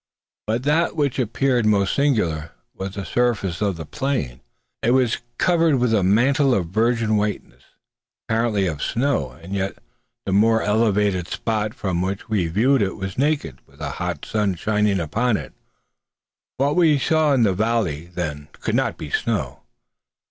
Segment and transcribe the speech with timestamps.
[0.47, 4.41] But that which appeared most singular was the surface of the plain.
[4.81, 7.61] It was covered with a mantle of virgin whiteness,
[8.27, 9.77] apparently of snow; and yet
[10.25, 14.55] the more elevated spot from which we viewed it was naked, with a hot sun
[14.55, 15.53] shining upon it.
[16.57, 19.61] What we saw in the valley, then, could not be snow.